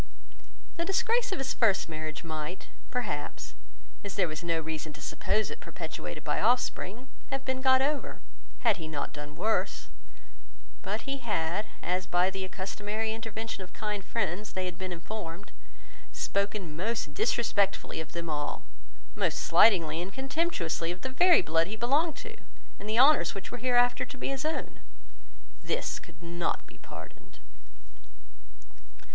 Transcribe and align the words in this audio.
The 0.77 0.83
disgrace 0.83 1.31
of 1.31 1.37
his 1.37 1.53
first 1.53 1.87
marriage 1.87 2.23
might, 2.23 2.69
perhaps, 2.89 3.53
as 4.03 4.15
there 4.15 4.27
was 4.27 4.43
no 4.43 4.59
reason 4.59 4.93
to 4.93 4.99
suppose 4.99 5.51
it 5.51 5.59
perpetuated 5.59 6.23
by 6.23 6.41
offspring, 6.41 7.07
have 7.29 7.45
been 7.45 7.61
got 7.61 7.83
over, 7.83 8.19
had 8.61 8.77
he 8.77 8.87
not 8.87 9.13
done 9.13 9.35
worse; 9.35 9.89
but 10.81 11.01
he 11.01 11.19
had, 11.19 11.67
as 11.83 12.07
by 12.07 12.31
the 12.31 12.43
accustomary 12.43 13.13
intervention 13.13 13.61
of 13.63 13.73
kind 13.73 14.03
friends, 14.03 14.53
they 14.53 14.65
had 14.65 14.75
been 14.75 14.91
informed, 14.91 15.51
spoken 16.11 16.75
most 16.75 17.13
disrespectfully 17.13 18.01
of 18.01 18.13
them 18.13 18.27
all, 18.27 18.63
most 19.13 19.37
slightingly 19.37 20.01
and 20.01 20.13
contemptuously 20.13 20.91
of 20.91 21.01
the 21.01 21.09
very 21.09 21.43
blood 21.43 21.67
he 21.67 21.75
belonged 21.75 22.15
to, 22.15 22.37
and 22.79 22.89
the 22.89 22.97
honours 22.97 23.35
which 23.35 23.51
were 23.51 23.59
hereafter 23.59 24.03
to 24.03 24.17
be 24.17 24.29
his 24.29 24.45
own. 24.45 24.79
This 25.63 25.99
could 25.99 26.23
not 26.23 26.65
be 26.65 26.79
pardoned. 26.79 27.37